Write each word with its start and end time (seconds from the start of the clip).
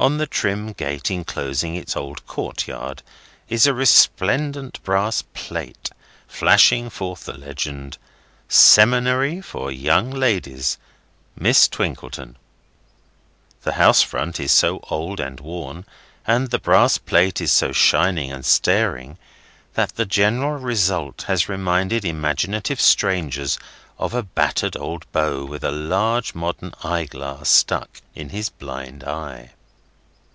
On 0.00 0.18
the 0.18 0.28
trim 0.28 0.74
gate 0.74 1.10
enclosing 1.10 1.74
its 1.74 1.96
old 1.96 2.24
courtyard 2.24 3.02
is 3.48 3.66
a 3.66 3.74
resplendent 3.74 4.80
brass 4.84 5.22
plate 5.34 5.90
flashing 6.28 6.88
forth 6.88 7.24
the 7.24 7.32
legend: 7.36 7.98
"Seminary 8.48 9.40
for 9.40 9.72
Young 9.72 10.08
Ladies. 10.12 10.78
Miss 11.36 11.66
Twinkleton." 11.66 12.36
The 13.62 13.72
house 13.72 14.00
front 14.00 14.38
is 14.38 14.52
so 14.52 14.78
old 14.84 15.18
and 15.18 15.40
worn, 15.40 15.84
and 16.24 16.50
the 16.50 16.60
brass 16.60 16.98
plate 16.98 17.40
is 17.40 17.50
so 17.50 17.72
shining 17.72 18.30
and 18.30 18.46
staring, 18.46 19.18
that 19.74 19.96
the 19.96 20.06
general 20.06 20.58
result 20.60 21.22
has 21.26 21.48
reminded 21.48 22.04
imaginative 22.04 22.80
strangers 22.80 23.58
of 23.98 24.14
a 24.14 24.22
battered 24.22 24.76
old 24.76 25.10
beau 25.10 25.44
with 25.44 25.64
a 25.64 25.72
large 25.72 26.36
modern 26.36 26.72
eye 26.84 27.02
glass 27.06 27.48
stuck 27.48 28.00
in 28.14 28.28
his 28.28 28.48
blind 28.48 29.02
eye. 29.02 29.50